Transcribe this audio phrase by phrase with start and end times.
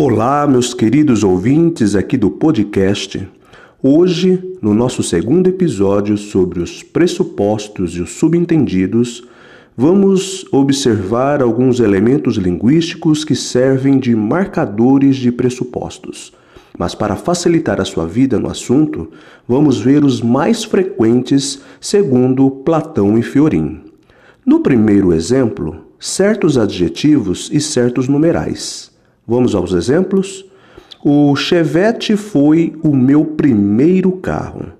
[0.00, 3.28] Olá, meus queridos ouvintes aqui do podcast.
[3.82, 9.26] Hoje, no nosso segundo episódio sobre os pressupostos e os subentendidos,
[9.76, 16.32] vamos observar alguns elementos linguísticos que servem de marcadores de pressupostos.
[16.78, 19.10] Mas para facilitar a sua vida no assunto,
[19.48, 23.80] vamos ver os mais frequentes segundo Platão e Fiorin.
[24.46, 28.96] No primeiro exemplo, certos adjetivos e certos numerais.
[29.28, 30.46] Vamos aos exemplos?
[31.04, 34.72] O Chevette foi o meu primeiro carro.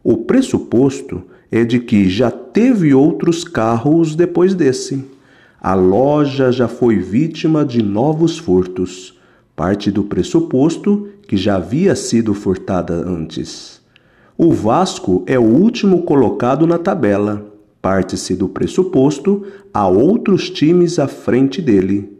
[0.00, 5.04] O pressuposto é de que já teve outros carros depois desse.
[5.60, 9.18] A loja já foi vítima de novos furtos.
[9.56, 13.80] Parte do pressuposto que já havia sido furtada antes.
[14.38, 17.44] O Vasco é o último colocado na tabela.
[17.82, 22.15] Parte-se do pressuposto há outros times à frente dele.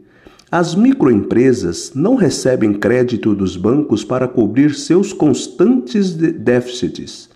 [0.49, 7.29] As microempresas não recebem crédito dos bancos para cobrir seus constantes déficits.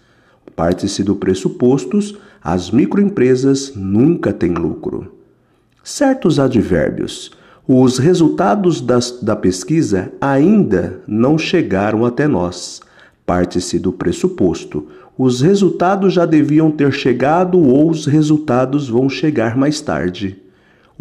[0.55, 5.13] Parte-se do pressupostos, as microempresas nunca têm lucro.
[5.83, 7.31] Certos advérbios.
[7.67, 12.79] Os resultados das, da pesquisa ainda não chegaram até nós.
[13.25, 14.87] Parte-se do pressuposto.
[15.17, 20.40] Os resultados já deviam ter chegado ou os resultados vão chegar mais tarde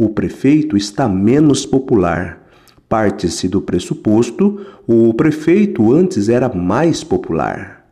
[0.03, 2.49] o prefeito está menos popular.
[2.89, 7.85] Parte-se do pressuposto, o prefeito antes era mais popular.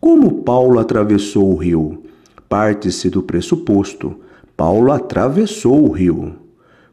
[0.00, 2.02] Como Paulo atravessou o rio?
[2.48, 4.16] Parte-se do pressuposto,
[4.56, 6.34] Paulo atravessou o rio.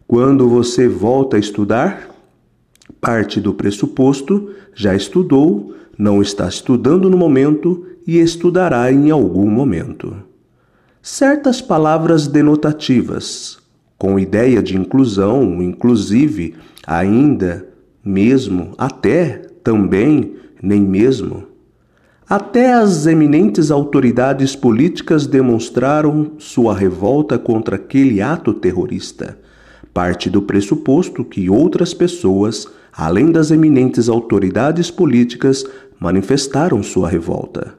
[0.08, 2.12] Quando você volta a estudar?
[3.02, 10.16] Parte do pressuposto, já estudou, não está estudando no momento e estudará em algum momento.
[11.02, 13.61] Certas palavras denotativas,
[14.02, 16.56] com ideia de inclusão, inclusive,
[16.88, 17.68] ainda,
[18.04, 21.44] mesmo, até, também, nem mesmo.
[22.28, 29.38] Até as eminentes autoridades políticas demonstraram sua revolta contra aquele ato terrorista.
[29.94, 35.64] Parte do pressuposto que outras pessoas, além das eminentes autoridades políticas,
[36.00, 37.76] manifestaram sua revolta.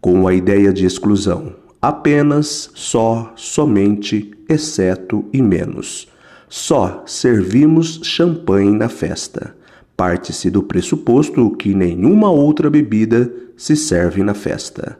[0.00, 6.08] Com a ideia de exclusão, apenas, só, somente, exceto e menos.
[6.48, 9.54] Só servimos champanhe na festa.
[9.96, 14.98] Parte-se do pressuposto que nenhuma outra bebida se serve na festa.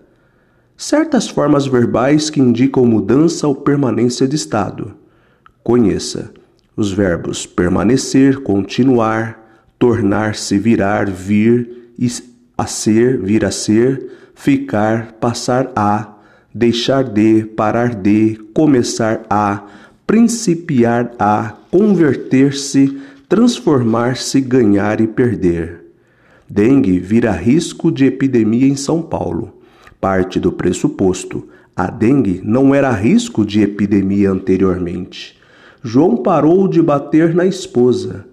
[0.76, 4.94] Certas formas verbais que indicam mudança ou permanência de estado.
[5.62, 6.32] Conheça
[6.76, 11.92] os verbos permanecer, continuar, tornar-se, virar, vir,
[12.56, 16.11] a ser, vir a ser, ficar, passar a,
[16.54, 19.64] deixar de, parar de, começar a,
[20.06, 22.98] principiar a, converter-se,
[23.28, 25.82] transformar-se, ganhar e perder.
[26.48, 29.54] Dengue vira risco de epidemia em São Paulo.
[30.00, 35.38] Parte do pressuposto: a dengue não era risco de epidemia anteriormente.
[35.82, 38.26] João parou de bater na esposa.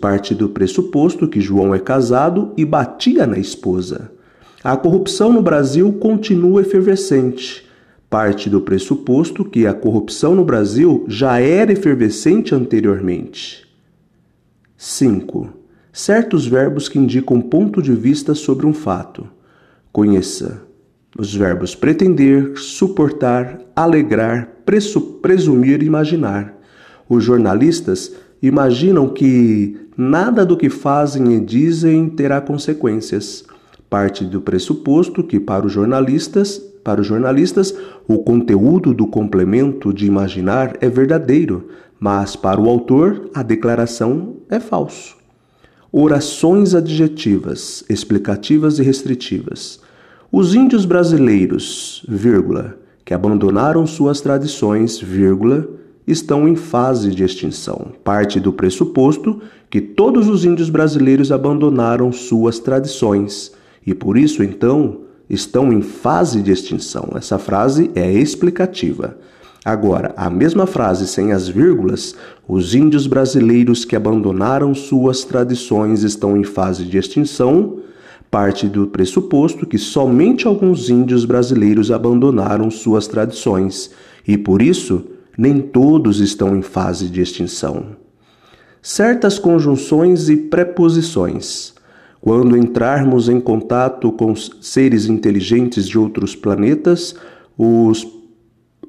[0.00, 4.12] Parte do pressuposto que João é casado e batia na esposa.
[4.66, 7.64] A corrupção no Brasil continua efervescente.
[8.10, 13.64] Parte do pressuposto que a corrupção no Brasil já era efervescente anteriormente.
[14.76, 15.50] 5.
[15.92, 19.28] Certos verbos que indicam ponto de vista sobre um fato.
[19.92, 20.62] Conheça
[21.16, 24.50] os verbos pretender, suportar, alegrar,
[25.22, 26.58] presumir e imaginar.
[27.08, 28.12] Os jornalistas
[28.42, 33.44] imaginam que nada do que fazem e dizem terá consequências
[33.96, 37.74] parte do pressuposto que para os jornalistas, para os jornalistas,
[38.06, 41.68] o conteúdo do complemento de imaginar é verdadeiro,
[41.98, 45.16] mas para o autor a declaração é falso.
[45.90, 49.80] Orações adjetivas, explicativas e restritivas.
[50.30, 55.66] Os índios brasileiros, vírgula, que abandonaram suas tradições, vírgula,
[56.06, 57.92] estão em fase de extinção.
[58.04, 59.40] Parte do pressuposto
[59.70, 63.55] que todos os índios brasileiros abandonaram suas tradições
[63.86, 67.10] e por isso então estão em fase de extinção.
[67.14, 69.16] Essa frase é explicativa.
[69.64, 72.14] Agora, a mesma frase sem as vírgulas,
[72.46, 77.80] os índios brasileiros que abandonaram suas tradições estão em fase de extinção,
[78.30, 83.90] parte do pressuposto que somente alguns índios brasileiros abandonaram suas tradições
[84.26, 85.04] e por isso
[85.36, 87.86] nem todos estão em fase de extinção.
[88.80, 91.74] Certas conjunções e preposições.
[92.26, 97.14] Quando entrarmos em contato com seres inteligentes de outros planetas,
[97.56, 98.04] os,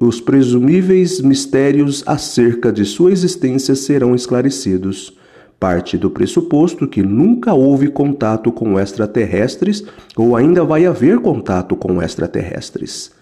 [0.00, 5.16] os presumíveis mistérios acerca de sua existência serão esclarecidos.
[5.56, 9.84] parte do pressuposto que nunca houve contato com extraterrestres
[10.16, 13.12] ou ainda vai haver contato com extraterrestres.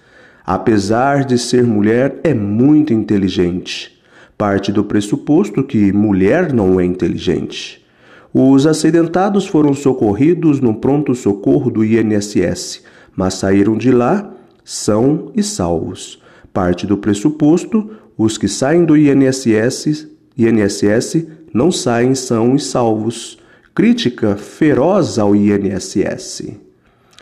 [0.46, 4.00] Apesar de ser mulher, é muito inteligente.
[4.38, 7.85] Parte do pressuposto que mulher não é inteligente.
[8.32, 12.82] Os acidentados foram socorridos no pronto-socorro do INSS,
[13.14, 14.32] mas saíram de lá
[14.64, 16.20] são e salvos.
[16.52, 23.38] Parte do pressuposto, os que saem do INSS, INSS não saem são e salvos.
[23.74, 26.54] Crítica feroz ao INSS.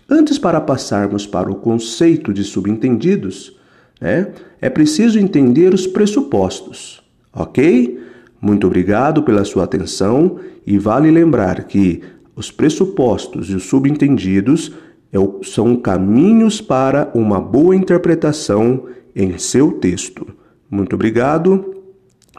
[0.08, 3.56] Antes, para passarmos para o conceito de subentendidos,
[4.00, 4.28] né,
[4.60, 7.02] é preciso entender os pressupostos,
[7.32, 8.03] ok?
[8.44, 10.36] Muito obrigado pela sua atenção
[10.66, 12.02] e vale lembrar que
[12.36, 14.70] os pressupostos e os subentendidos
[15.10, 18.84] é são caminhos para uma boa interpretação
[19.16, 20.26] em seu texto.
[20.70, 21.74] Muito obrigado,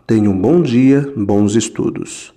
[0.06, 2.35] tenha um bom dia, bons estudos.